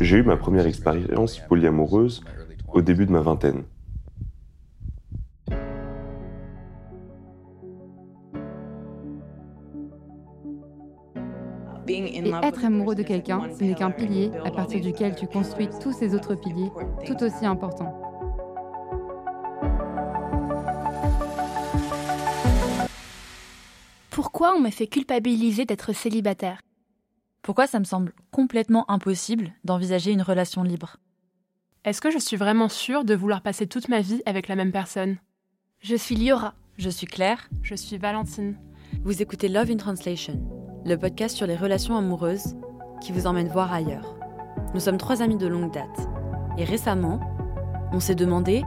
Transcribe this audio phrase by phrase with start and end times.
[0.00, 2.22] J'ai eu ma première expérience polyamoureuse
[2.72, 3.64] au début de ma vingtaine.
[11.88, 15.92] Et être amoureux de quelqu'un, ce n'est qu'un pilier à partir duquel tu construis tous
[15.92, 16.70] ces autres piliers,
[17.06, 17.98] tout aussi importants.
[24.10, 26.60] Pourquoi on me fait culpabiliser d'être célibataire?
[27.48, 30.98] Pourquoi ça me semble complètement impossible d'envisager une relation libre?
[31.86, 34.70] Est-ce que je suis vraiment sûre de vouloir passer toute ma vie avec la même
[34.70, 35.16] personne?
[35.80, 36.52] Je suis Liora.
[36.76, 37.48] Je suis Claire.
[37.62, 38.58] Je suis Valentine.
[39.02, 40.38] Vous écoutez Love in Translation,
[40.84, 42.54] le podcast sur les relations amoureuses
[43.00, 44.18] qui vous emmène voir ailleurs.
[44.74, 46.06] Nous sommes trois amis de longue date.
[46.58, 47.18] Et récemment,
[47.92, 48.62] on s'est demandé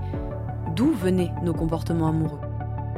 [0.76, 2.42] d'où venaient nos comportements amoureux.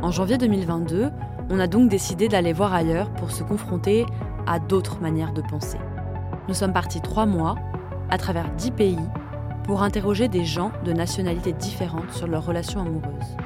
[0.01, 1.11] En janvier 2022,
[1.49, 4.05] on a donc décidé d'aller voir ailleurs pour se confronter
[4.47, 5.77] à d'autres manières de penser.
[6.47, 7.55] Nous sommes partis trois mois,
[8.09, 8.99] à travers dix pays,
[9.63, 13.37] pour interroger des gens de nationalités différentes sur leurs relations amoureuses.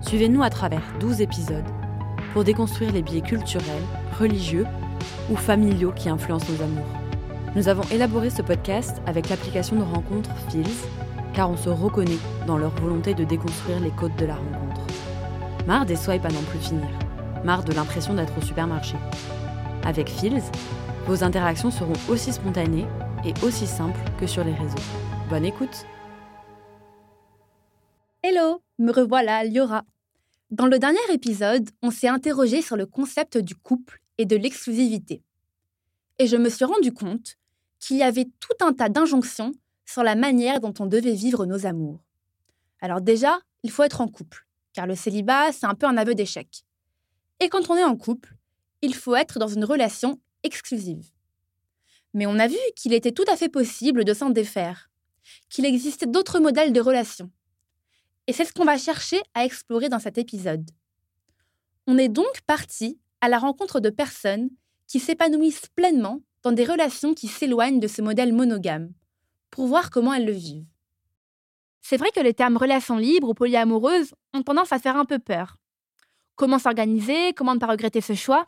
[0.00, 1.64] Suivez-nous à travers 12 épisodes
[2.32, 3.82] pour déconstruire les biais culturels,
[4.18, 4.66] religieux
[5.30, 6.86] ou familiaux qui influencent nos amours.
[7.56, 10.64] Nous avons élaboré ce podcast avec l'application de rencontre Feels,
[11.34, 14.80] car on se reconnaît dans leur volonté de déconstruire les codes de la rencontre.
[15.66, 16.88] Marre des swipes à n'en plus finir,
[17.44, 18.96] marre de l'impression d'être au supermarché.
[19.84, 20.42] Avec Feels,
[21.06, 22.86] vos interactions seront aussi spontanées
[23.24, 24.76] et aussi simples que sur les réseaux.
[25.30, 25.86] Bonne écoute
[28.22, 29.84] Hello, me revoilà, Liora.
[30.50, 35.22] Dans le dernier épisode, on s'est interrogé sur le concept du couple et de l'exclusivité.
[36.18, 37.38] Et je me suis rendu compte
[37.78, 39.52] qu'il y avait tout un tas d'injonctions
[39.86, 42.00] sur la manière dont on devait vivre nos amours.
[42.82, 46.14] Alors déjà, il faut être en couple, car le célibat, c'est un peu un aveu
[46.14, 46.64] d'échec.
[47.40, 48.34] Et quand on est en couple,
[48.82, 51.10] il faut être dans une relation exclusive.
[52.14, 54.90] Mais on a vu qu'il était tout à fait possible de s'en défaire,
[55.48, 57.30] qu'il existait d'autres modèles de relations
[58.30, 60.70] et c'est ce qu'on va chercher à explorer dans cet épisode.
[61.88, 64.50] On est donc parti à la rencontre de personnes
[64.86, 68.92] qui s'épanouissent pleinement dans des relations qui s'éloignent de ce modèle monogame,
[69.50, 70.64] pour voir comment elles le vivent.
[71.82, 75.18] C'est vrai que les termes relations libres ou polyamoreuses ont tendance à faire un peu
[75.18, 75.56] peur.
[76.36, 78.46] Comment s'organiser Comment ne pas regretter ce choix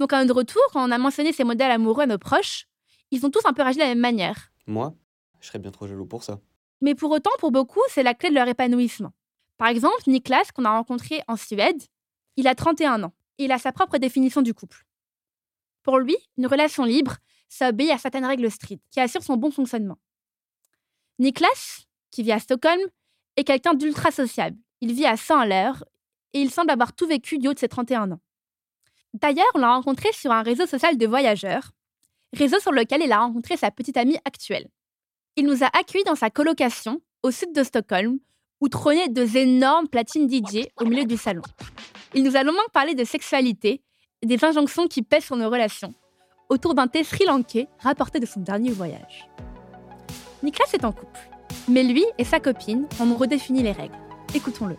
[0.00, 2.66] Donc à notre retour, quand on a mentionné ces modèles amoureux à nos proches,
[3.10, 4.50] ils ont tous un peu réagi de la même manière.
[4.66, 4.94] Moi,
[5.40, 6.40] je serais bien trop jaloux pour ça.
[6.80, 9.12] Mais pour autant, pour beaucoup, c'est la clé de leur épanouissement.
[9.56, 11.80] Par exemple, Niklas, qu'on a rencontré en Suède,
[12.36, 14.84] il a 31 ans et il a sa propre définition du couple.
[15.82, 17.16] Pour lui, une relation libre,
[17.48, 19.98] ça obéit à certaines règles strictes qui assurent son bon fonctionnement.
[21.18, 22.80] Niklas, qui vit à Stockholm,
[23.36, 24.56] est quelqu'un d'ultra sociable.
[24.80, 25.84] Il vit à 100 à l'heure
[26.32, 28.20] et il semble avoir tout vécu du haut de ses 31 ans.
[29.14, 31.70] D'ailleurs, on l'a rencontré sur un réseau social de voyageurs,
[32.32, 34.68] réseau sur lequel il a rencontré sa petite amie actuelle.
[35.36, 38.18] Il nous a accueillis dans sa colocation au sud de Stockholm,
[38.60, 41.42] où trônaient deux énormes platines DJ au milieu du salon.
[42.14, 43.82] Il nous a longuement parlé de sexualité
[44.20, 45.94] et des injonctions qui pèsent sur nos relations,
[46.48, 49.28] autour d'un thé sri-lankais rapporté de son dernier voyage.
[50.42, 51.20] Niklas est en couple,
[51.68, 53.98] mais lui et sa copine en ont redéfini les règles.
[54.34, 54.76] Écoutons-le.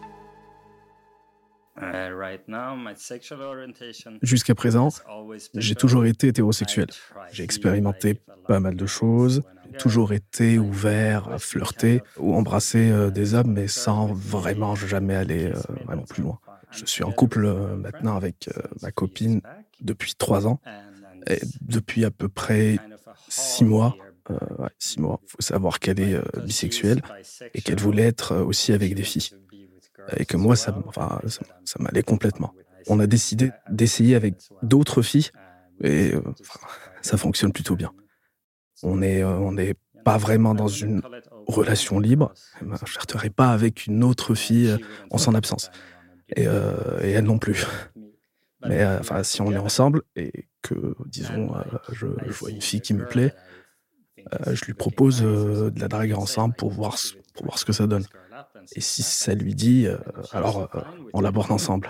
[4.21, 4.89] Jusqu'à présent,
[5.55, 6.87] j'ai toujours été hétérosexuel.
[7.31, 9.43] J'ai expérimenté pas mal de choses,
[9.77, 15.47] toujours été ouvert à flirter ou embrasser euh, des hommes, mais sans vraiment jamais aller
[15.47, 16.39] euh, vraiment plus loin.
[16.71, 18.49] Je suis en couple euh, maintenant avec
[18.81, 19.41] ma copine
[19.81, 20.61] depuis trois ans
[21.27, 22.77] et depuis à peu près
[23.27, 23.95] six mois.
[24.79, 25.19] six mois.
[25.23, 27.01] Il faut savoir qu'elle est bisexuelle
[27.53, 29.29] et qu'elle voulait être aussi avec des filles.
[30.17, 32.53] Et que moi, ça, enfin, ça, m'allait complètement.
[32.87, 35.29] On a décidé d'essayer avec d'autres filles
[35.83, 36.13] et
[37.01, 37.91] ça fonctionne plutôt bien.
[38.83, 39.55] On n'est euh, on
[40.03, 41.01] pas vraiment dans une
[41.47, 42.33] relation libre.
[42.61, 44.77] Je ne flirterai pas avec une autre fille euh,
[45.09, 45.71] en son absence.
[46.35, 47.65] Et, euh, elle non plus.
[48.67, 51.53] Mais enfin, si on est ensemble et que, disons,
[51.91, 53.31] je, vois une fille qui me plaît,
[54.47, 56.97] je lui propose de la draguer ensemble pour voir,
[57.35, 58.05] pour voir ce que ça donne.
[58.75, 59.87] Et si ça lui dit,
[60.31, 60.69] alors
[61.13, 61.89] on l'aborde ensemble.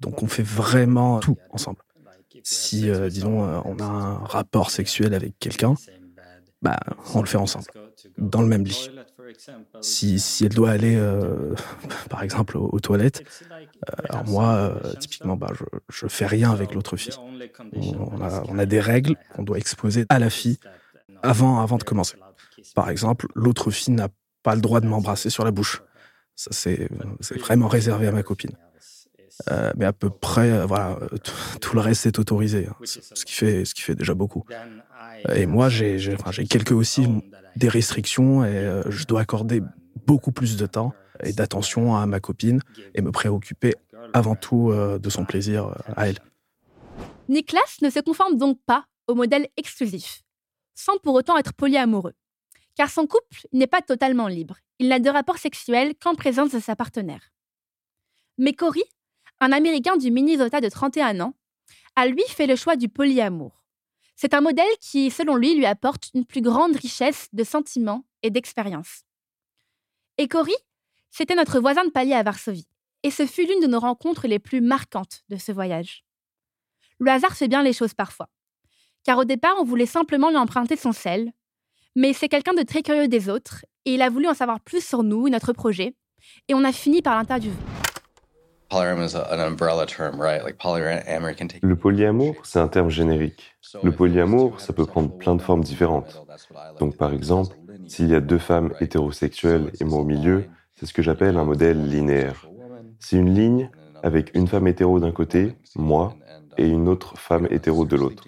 [0.00, 1.78] Donc on fait vraiment tout ensemble
[2.42, 5.74] si, euh, disons, euh, on a un rapport sexuel avec quelqu'un,
[6.60, 6.78] bah,
[7.14, 7.66] on le fait ensemble,
[8.18, 8.90] dans le même lit.
[9.80, 11.54] Si, si elle doit aller, euh,
[12.10, 13.24] par exemple, aux, toilettes,
[14.08, 17.14] alors moi, typiquement, bah, je, je fais rien avec l'autre fille.
[17.72, 20.58] On a, on a, des règles qu'on doit exposer à la fille
[21.22, 22.16] avant, avant de commencer.
[22.74, 24.08] Par exemple, l'autre fille n'a
[24.42, 25.82] pas le droit de m'embrasser sur la bouche.
[26.34, 26.88] Ça, c'est
[27.38, 28.56] vraiment réservé à ma copine.
[29.50, 30.98] Euh, mais à peu près, euh, voilà,
[31.60, 34.44] tout, le reste est autorisé, hein, ce, qui fait, ce qui fait déjà beaucoup.
[35.34, 35.98] Et moi, j'ai
[36.48, 37.06] quelques aussi
[37.56, 39.62] des restrictions et je dois accorder
[40.06, 42.60] beaucoup plus de temps et d'attention à ma copine
[42.94, 43.74] et me préoccuper
[44.12, 46.18] avant tout de son plaisir à elle.
[47.28, 50.22] Niklas ne se conforme donc pas au modèle exclusif,
[50.74, 52.14] sans pour autant être polyamoureux.
[52.76, 54.56] Car son couple n'est pas totalement libre.
[54.78, 57.32] Il n'a de rapport sexuel qu'en présence de sa partenaire.
[58.38, 58.82] Mais Cory,
[59.40, 61.34] un Américain du Minnesota de 31 ans,
[61.96, 63.62] a lui fait le choix du polyamour.
[64.16, 68.30] C'est un modèle qui, selon lui, lui apporte une plus grande richesse de sentiments et
[68.30, 69.02] d'expériences.
[70.18, 70.54] Et Cory,
[71.10, 72.68] c'était notre voisin de palier à Varsovie,
[73.02, 76.04] et ce fut l'une de nos rencontres les plus marquantes de ce voyage.
[76.98, 78.28] Le hasard fait bien les choses parfois.
[79.02, 81.32] Car au départ, on voulait simplement lui emprunter son sel,
[81.94, 84.84] mais c'est quelqu'un de très curieux des autres, et il a voulu en savoir plus
[84.84, 85.94] sur nous et notre projet,
[86.48, 87.54] et on a fini par l'interviewer.
[91.62, 93.54] Le polyamour, c'est un terme générique.
[93.82, 96.24] Le polyamour, ça peut prendre plein de formes différentes.
[96.80, 97.54] Donc par exemple,
[97.86, 100.44] s'il y a deux femmes hétérosexuelles et moi au milieu,
[100.74, 102.48] c'est ce que j'appelle un modèle linéaire.
[102.98, 103.70] C'est une ligne
[104.02, 106.14] avec une femme hétéro d'un côté, moi,
[106.58, 108.24] et une autre femme hétéro de l'autre.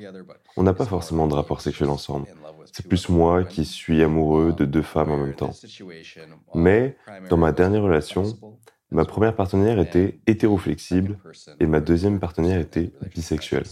[0.57, 2.27] On n'a pas forcément de rapport sexuel ensemble.
[2.73, 5.53] C'est plus moi qui suis amoureux de deux femmes en même temps.
[6.55, 6.97] Mais
[7.31, 8.25] dans ma dernière relation,
[8.91, 11.19] ma première partenaire était hétéroflexible
[11.61, 13.67] et ma deuxième partenaire était bisexuelle.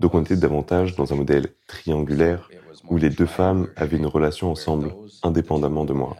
[0.00, 2.48] Donc on était davantage dans un modèle triangulaire
[2.88, 6.16] où les deux femmes avaient une relation ensemble indépendamment de moi.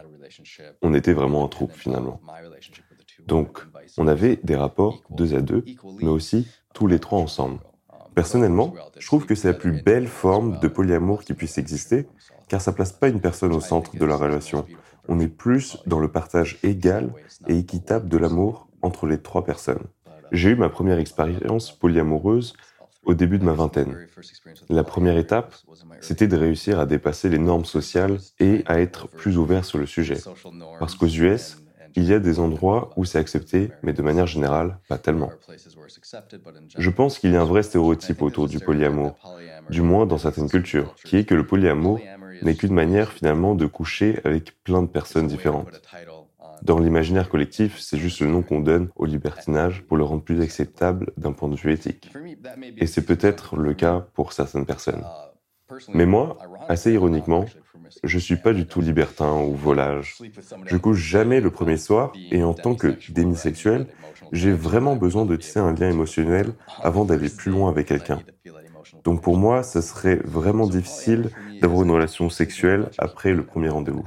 [0.81, 2.21] On était vraiment un troupe finalement.
[3.25, 3.59] Donc
[3.97, 5.63] on avait des rapports deux à deux,
[6.01, 6.47] mais aussi
[6.79, 7.59] tous les trois ensemble.
[8.15, 12.07] Personnellement, je trouve que c'est la plus belle forme de polyamour qui puisse exister,
[12.47, 14.65] car ça place pas une personne au centre de la relation.
[15.09, 17.11] On est plus dans le partage égal
[17.49, 19.83] et équitable de l'amour entre les trois personnes.
[20.31, 22.53] J'ai eu ma première expérience polyamoureuse
[23.03, 24.07] au début de ma vingtaine.
[24.69, 25.55] La première étape,
[25.99, 29.85] c'était de réussir à dépasser les normes sociales et à être plus ouvert sur le
[29.85, 30.17] sujet.
[30.79, 31.57] Parce qu'aux US,
[31.95, 35.31] il y a des endroits où c'est accepté, mais de manière générale, pas tellement.
[36.77, 39.17] Je pense qu'il y a un vrai stéréotype autour du polyamour,
[39.69, 41.99] du moins dans certaines cultures, qui est que le polyamour
[42.41, 45.81] n'est qu'une manière finalement de coucher avec plein de personnes différentes.
[46.61, 50.41] Dans l'imaginaire collectif, c'est juste le nom qu'on donne au libertinage pour le rendre plus
[50.41, 52.11] acceptable d'un point de vue éthique.
[52.77, 55.03] Et c'est peut-être le cas pour certaines personnes.
[55.93, 56.37] Mais moi,
[56.67, 57.45] assez ironiquement,
[58.03, 60.17] je suis pas du tout libertin ou volage.
[60.65, 63.87] Je couche jamais le premier soir et en tant que démisexuel,
[64.31, 68.21] j'ai vraiment besoin de tisser un lien émotionnel avant d'aller plus loin avec quelqu'un.
[69.03, 71.29] Donc pour moi, ce serait vraiment difficile
[71.61, 74.05] d'avoir une relation sexuelle après le premier rendez-vous.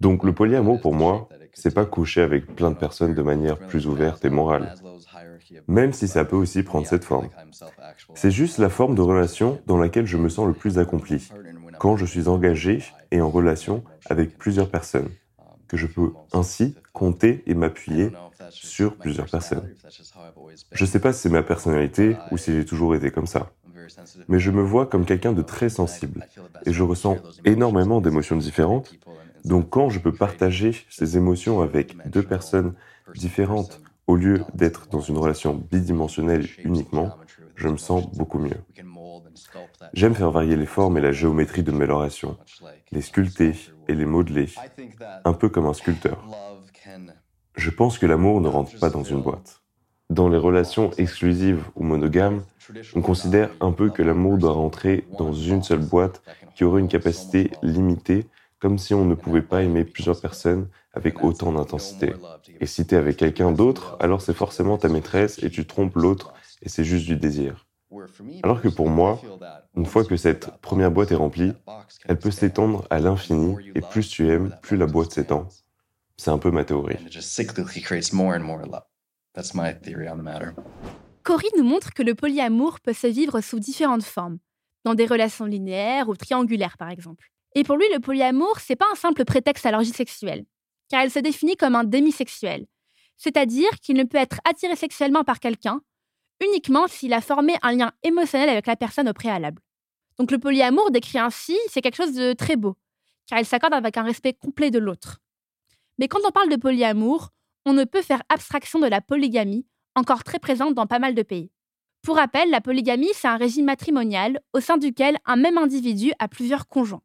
[0.00, 3.86] Donc le polyamour pour moi, c'est pas coucher avec plein de personnes de manière plus
[3.86, 4.74] ouverte et morale
[5.68, 7.28] même si ça peut aussi prendre cette forme.
[8.14, 11.28] C'est juste la forme de relation dans laquelle je me sens le plus accompli,
[11.78, 15.08] quand je suis engagé et en relation avec plusieurs personnes,
[15.68, 18.10] que je peux ainsi compter et m'appuyer
[18.50, 19.68] sur plusieurs personnes.
[20.72, 23.52] Je ne sais pas si c'est ma personnalité ou si j'ai toujours été comme ça,
[24.28, 26.24] mais je me vois comme quelqu'un de très sensible
[26.64, 28.94] et je ressens énormément d'émotions différentes.
[29.44, 32.74] Donc quand je peux partager ces émotions avec deux personnes
[33.14, 37.16] différentes au lieu d'être dans une relation bidimensionnelle uniquement,
[37.54, 38.60] je me sens beaucoup mieux.
[39.92, 42.36] J'aime faire varier les formes et la géométrie de mes relations,
[42.92, 43.52] les sculpter
[43.88, 44.48] et les modeler,
[45.24, 46.24] un peu comme un sculpteur.
[47.56, 49.62] Je pense que l'amour ne rentre pas dans une boîte.
[50.10, 52.42] Dans les relations exclusives ou monogames,
[52.94, 56.22] on considère un peu que l'amour doit rentrer dans une seule boîte
[56.54, 58.26] qui aurait une capacité limitée,
[58.60, 62.14] comme si on ne pouvait pas aimer plusieurs personnes avec autant d'intensité.
[62.60, 65.96] Et si tu es avec quelqu'un d'autre, alors c'est forcément ta maîtresse et tu trompes
[65.96, 67.65] l'autre et c'est juste du désir.
[68.42, 69.20] Alors que pour moi,
[69.76, 71.52] une fois que cette première boîte est remplie,
[72.06, 75.48] elle peut s'étendre à l'infini et plus tu aimes, plus la boîte s'étend.
[76.16, 76.96] C'est un peu ma théorie.
[81.22, 84.38] Cory nous montre que le polyamour peut se vivre sous différentes formes,
[84.84, 87.30] dans des relations linéaires ou triangulaires par exemple.
[87.54, 90.44] Et pour lui, le polyamour, c'est pas un simple prétexte à l'orgie sexuelle
[90.88, 92.66] car elle se définit comme un démisexuel,
[93.16, 95.80] c'est-à-dire qu'il ne peut être attiré sexuellement par quelqu'un
[96.44, 99.62] uniquement s'il a formé un lien émotionnel avec la personne au préalable.
[100.18, 102.76] Donc le polyamour décrit ainsi, c'est quelque chose de très beau,
[103.26, 105.18] car il s'accorde avec un respect complet de l'autre.
[105.98, 107.30] Mais quand on parle de polyamour,
[107.64, 111.22] on ne peut faire abstraction de la polygamie, encore très présente dans pas mal de
[111.22, 111.50] pays.
[112.02, 116.28] Pour rappel, la polygamie, c'est un régime matrimonial au sein duquel un même individu a
[116.28, 117.02] plusieurs conjoints.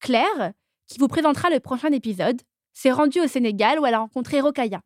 [0.00, 0.52] Claire,
[0.88, 2.40] qui vous présentera le prochain épisode,
[2.72, 4.80] s'est rendue au Sénégal où elle a rencontré Rokaya,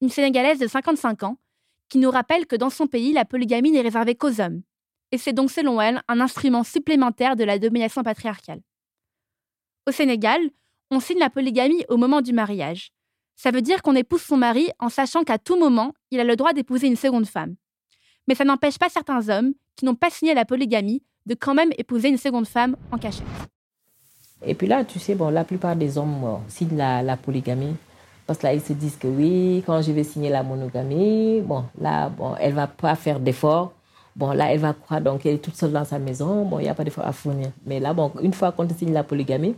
[0.00, 1.38] une Sénégalaise de 55 ans,
[1.94, 4.62] qui nous rappelle que dans son pays, la polygamie n'est réservée qu'aux hommes.
[5.12, 8.62] Et c'est donc, selon elle, un instrument supplémentaire de la domination patriarcale.
[9.86, 10.40] Au Sénégal,
[10.90, 12.90] on signe la polygamie au moment du mariage.
[13.36, 16.34] Ça veut dire qu'on épouse son mari en sachant qu'à tout moment, il a le
[16.34, 17.54] droit d'épouser une seconde femme.
[18.26, 21.70] Mais ça n'empêche pas certains hommes qui n'ont pas signé la polygamie de quand même
[21.78, 23.22] épouser une seconde femme en cachette.
[24.44, 27.76] Et puis là, tu sais, bon, la plupart des hommes signent la, polygamie
[28.26, 31.64] parce que là, ils se disent que oui, quand je vais signer la monogamie, bon,
[31.80, 33.72] là, bon, elle va pas faire d'efforts.
[34.16, 36.44] Bon, là, elle va croire, donc elle est toute seule dans sa maison.
[36.44, 37.50] Bon, il n'y a pas d'efforts à fournir.
[37.66, 39.54] Mais là, bon, une fois qu'on te signe la polygamie,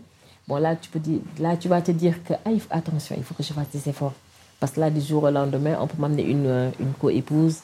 [0.49, 3.35] bon, là, tu peux dire, là, tu vas te dire que, ah, attention, il faut
[3.35, 4.15] que je fasse des efforts.
[4.59, 7.59] Parce que là, du jour au lendemain, on peut m'amener une, une co-épouse.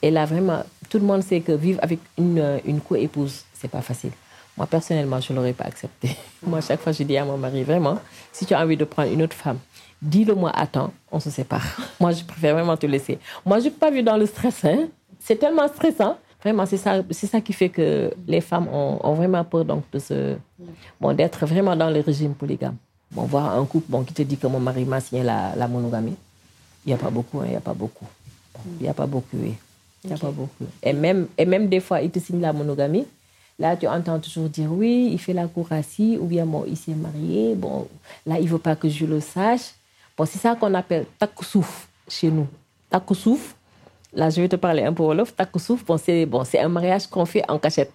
[0.00, 3.82] Et là, vraiment, tout le monde sait que vivre avec une, une co-épouse, c'est pas
[3.82, 4.12] facile.
[4.56, 6.16] Moi, personnellement, je ne l'aurais pas accepté.
[6.46, 7.98] Moi, chaque fois, je dis à mon mari, vraiment,
[8.32, 9.58] si tu as envie de prendre une autre femme,
[10.02, 11.64] dis-le-moi à temps, on se sépare.
[12.00, 13.18] Moi, je préfère vraiment te laisser.
[13.46, 14.64] Moi, je n'ai pas vu dans le stress.
[14.64, 14.88] Hein.
[15.18, 16.18] C'est tellement stressant.
[16.42, 20.36] Vraiment, c'est ça, c'est ça qui fait que les femmes ont, vraiment peur donc, de
[21.00, 22.74] bon, d'être vraiment dans le régime polygame.
[23.12, 25.68] Bon, voir un couple bon, qui te dit que mon mari m'a signé la, la
[25.68, 26.16] monogamie,
[26.84, 28.06] il n'y a pas beaucoup, hein, il n'y a pas beaucoup.
[28.80, 29.54] Il n'y a pas beaucoup, oui.
[30.02, 30.64] Il n'y a pas beaucoup.
[30.82, 33.06] Et même, et même des fois, il te signe la monogamie,
[33.58, 36.94] Là, tu entends toujours dire oui, il fait la courassie, ou bien bon, il s'est
[36.94, 37.86] marié, bon,
[38.26, 39.74] là, il ne veut pas que je le sache.
[40.16, 42.46] Bon, c'est ça qu'on appelle takusouf chez nous.
[42.90, 43.54] Takusouf,
[44.12, 45.34] là, je vais te parler un peu wolof.
[45.34, 47.92] Takusouf, bon, c'est bon, un mariage qu'on fait en cachette.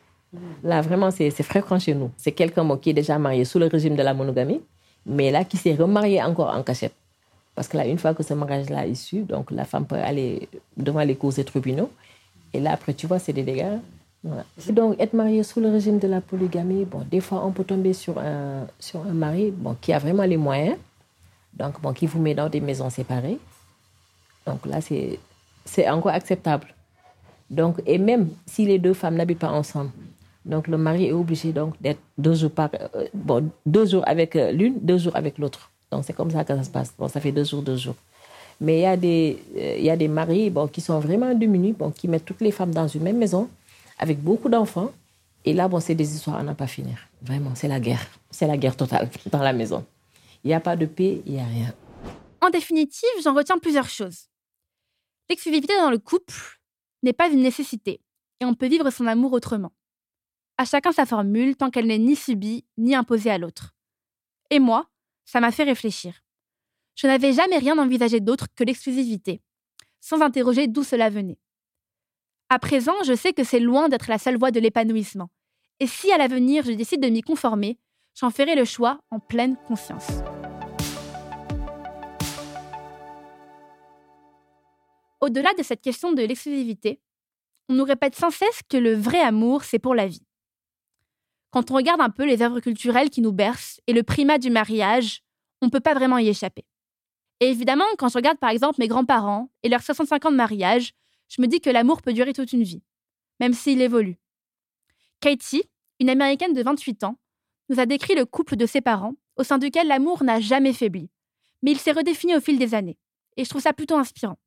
[0.63, 2.11] Là, vraiment, c'est fréquent chez nous.
[2.17, 4.61] C'est quelqu'un qui est déjà marié sous le régime de la monogamie,
[5.05, 6.93] mais là, qui s'est remarié encore en cachette.
[7.55, 10.47] Parce que là, une fois que ce mariage-là est issu, donc la femme peut aller
[10.75, 11.89] devant les cours et tribunaux.
[12.53, 13.77] Et là, après, tu vois, c'est des dégâts.
[14.69, 17.93] Donc, être marié sous le régime de la polygamie, bon, des fois, on peut tomber
[17.93, 20.77] sur un, sur un mari bon, qui a vraiment les moyens,
[21.57, 23.39] donc bon, qui vous met dans des maisons séparées.
[24.45, 26.67] Donc là, c'est encore acceptable.
[27.49, 29.91] Donc, et même si les deux femmes n'habitent pas ensemble,
[30.45, 34.51] donc le mari est obligé donc d'être deux jours euh, bon, deux jours avec euh,
[34.51, 35.71] l'une, deux jours avec l'autre.
[35.91, 36.93] Donc c'est comme ça que ça se passe.
[36.97, 37.95] Bon, ça fait deux jours, deux jours.
[38.59, 41.73] Mais il y a des, euh, y a des maris bon, qui sont vraiment diminués,
[41.73, 43.49] bon, qui mettent toutes les femmes dans une même maison
[43.99, 44.91] avec beaucoup d'enfants.
[45.43, 46.97] Et là, bon, c'est des histoires à n'en pas finir.
[47.21, 48.05] Vraiment, c'est la guerre.
[48.31, 49.83] C'est la guerre totale dans la maison.
[50.43, 51.73] Il n'y a pas de paix, il n'y a rien.
[52.41, 54.29] En définitive, j'en retiens plusieurs choses.
[55.29, 56.33] L'exclusivité dans le couple
[57.03, 58.01] n'est pas une nécessité
[58.39, 59.73] et on peut vivre son amour autrement.
[60.57, 63.75] À chacun sa formule tant qu'elle n'est ni subie ni imposée à l'autre.
[64.49, 64.89] Et moi,
[65.25, 66.21] ça m'a fait réfléchir.
[66.95, 69.41] Je n'avais jamais rien envisagé d'autre que l'exclusivité,
[69.99, 71.37] sans interroger d'où cela venait.
[72.49, 75.29] À présent, je sais que c'est loin d'être la seule voie de l'épanouissement.
[75.79, 77.77] Et si à l'avenir je décide de m'y conformer,
[78.19, 80.07] j'en ferai le choix en pleine conscience.
[85.21, 86.99] Au-delà de cette question de l'exclusivité,
[87.69, 90.25] on nous répète sans cesse que le vrai amour, c'est pour la vie.
[91.51, 94.49] Quand on regarde un peu les œuvres culturelles qui nous bercent et le primat du
[94.49, 95.21] mariage,
[95.61, 96.65] on ne peut pas vraiment y échapper.
[97.39, 100.93] Et évidemment, quand je regarde par exemple mes grands-parents et leurs 65 ans de mariage,
[101.29, 102.81] je me dis que l'amour peut durer toute une vie,
[103.39, 104.17] même s'il évolue.
[105.19, 105.63] Katie,
[105.99, 107.17] une Américaine de 28 ans,
[107.69, 111.09] nous a décrit le couple de ses parents, au sein duquel l'amour n'a jamais faibli,
[111.61, 112.97] mais il s'est redéfini au fil des années,
[113.35, 114.37] et je trouve ça plutôt inspirant.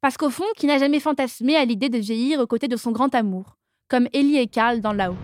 [0.00, 2.92] Parce qu'au fond, qui n'a jamais fantasmé à l'idée de vieillir aux côtés de son
[2.92, 3.56] grand amour,
[3.88, 5.16] comme Ellie et Carl dans Lao.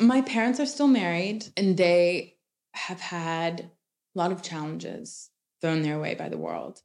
[0.00, 2.36] My parents are still married and they
[2.72, 3.70] have had
[4.16, 5.30] a lot of challenges.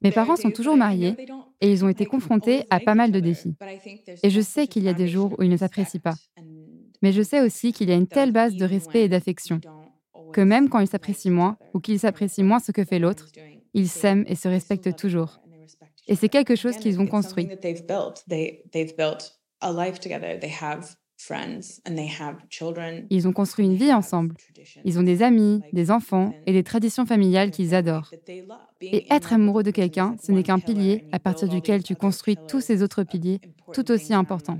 [0.02, 1.14] Mes parents sont toujours mariés
[1.60, 3.54] et ils ont été confrontés à pas mal de défis.
[4.22, 6.14] Et je sais qu'il y a des jours où ils ne s'apprécient pas.
[7.02, 9.60] Mais je sais aussi qu'il y a une telle base de respect et d'affection
[10.32, 13.26] que même quand ils s'apprécient moins ou qu'ils s'apprécient moins ce que fait l'autre,
[13.74, 15.40] ils s'aiment et se respectent toujours.
[16.08, 17.48] Et c'est quelque chose qu'ils ont construit.
[23.10, 24.34] Ils ont construit une vie ensemble.
[24.84, 28.10] Ils ont des amis, des enfants et des traditions familiales qu'ils adorent.
[28.80, 32.62] Et être amoureux de quelqu'un, ce n'est qu'un pilier à partir duquel tu construis tous
[32.62, 33.40] ces autres piliers
[33.74, 34.58] tout aussi importants.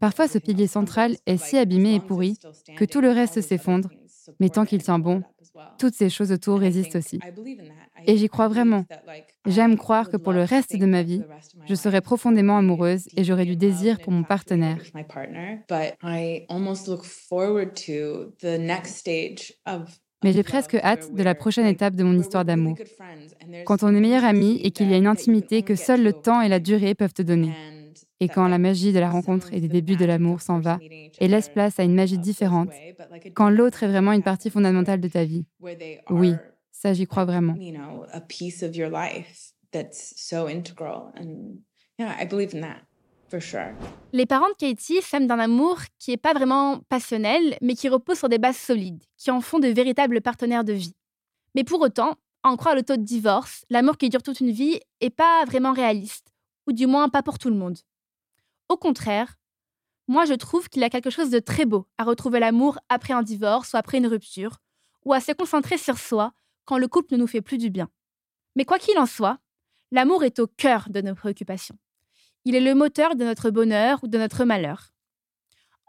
[0.00, 2.36] Parfois, ce pilier central est si abîmé et pourri
[2.76, 3.88] que tout le reste s'effondre,
[4.40, 5.22] mais tant qu'il tient bon,
[5.78, 7.20] toutes ces choses autour résistent aussi.
[8.06, 8.84] Et j'y crois vraiment.
[9.46, 11.22] J'aime croire que pour le reste de ma vie,
[11.66, 14.78] je serai profondément amoureuse et j'aurai du désir pour mon partenaire.
[20.24, 22.76] Mais j'ai presque hâte de la prochaine étape de mon histoire d'amour.
[23.66, 26.40] Quand on est meilleur ami et qu'il y a une intimité que seul le temps
[26.40, 27.52] et la durée peuvent te donner.
[28.22, 31.26] Et quand la magie de la rencontre et des débuts de l'amour s'en va et
[31.26, 32.70] laisse place à une magie différente,
[33.34, 35.44] quand l'autre est vraiment une partie fondamentale de ta vie.
[36.08, 36.34] Oui,
[36.70, 37.56] Ça, j'y crois vraiment.
[44.12, 48.18] Les parents de Katie s'aiment d'un amour qui n'est pas vraiment passionnel, mais qui repose
[48.18, 50.94] sur des bases solides, qui en font de véritables partenaires de vie.
[51.56, 52.14] Mais pour autant,
[52.44, 55.72] en croire le taux de divorce, l'amour qui dure toute une vie n'est pas vraiment
[55.72, 56.32] réaliste,
[56.68, 57.78] ou du moins pas pour tout le monde.
[58.72, 59.34] Au contraire,
[60.08, 63.12] moi je trouve qu'il y a quelque chose de très beau à retrouver l'amour après
[63.12, 64.60] un divorce ou après une rupture,
[65.04, 66.32] ou à se concentrer sur soi
[66.64, 67.90] quand le couple ne nous fait plus du bien.
[68.56, 69.36] Mais quoi qu'il en soit,
[69.90, 71.76] l'amour est au cœur de nos préoccupations.
[72.46, 74.94] Il est le moteur de notre bonheur ou de notre malheur.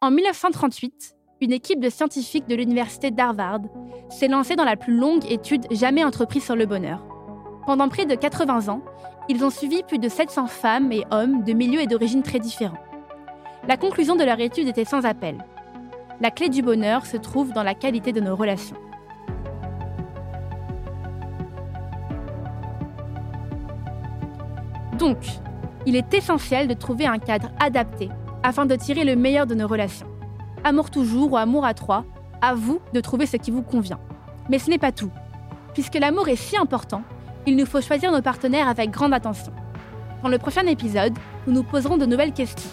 [0.01, 3.61] En 1938, une équipe de scientifiques de l'université d'Harvard
[4.09, 7.01] s'est lancée dans la plus longue étude jamais entreprise sur le bonheur.
[7.65, 8.83] Pendant près de 80 ans,
[9.29, 12.77] ils ont suivi plus de 700 femmes et hommes de milieux et d'origines très différents.
[13.67, 15.37] La conclusion de leur étude était sans appel.
[16.19, 18.75] La clé du bonheur se trouve dans la qualité de nos relations.
[24.97, 25.17] Donc,
[25.85, 28.09] il est essentiel de trouver un cadre adapté
[28.43, 30.07] afin de tirer le meilleur de nos relations.
[30.63, 32.05] Amour toujours ou amour à trois,
[32.41, 33.99] à vous de trouver ce qui vous convient.
[34.49, 35.11] Mais ce n'est pas tout.
[35.73, 37.01] Puisque l'amour est si important,
[37.45, 39.51] il nous faut choisir nos partenaires avec grande attention.
[40.21, 41.13] Dans le prochain épisode,
[41.45, 42.69] nous nous poserons de nouvelles questions.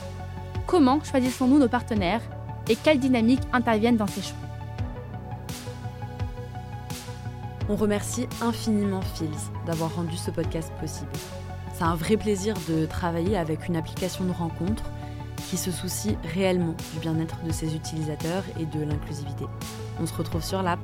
[0.66, 2.22] Comment choisissons-nous nos partenaires
[2.68, 4.36] et quelles dynamiques interviennent dans ces choix
[7.68, 11.10] On remercie infiniment Phils d'avoir rendu ce podcast possible.
[11.74, 14.84] C'est un vrai plaisir de travailler avec une application de rencontre
[15.48, 19.46] qui se soucie réellement du bien-être de ses utilisateurs et de l'inclusivité.
[20.00, 20.80] On se retrouve sur l'app